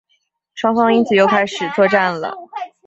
[0.55, 2.33] 双方因此又准备开始作战了。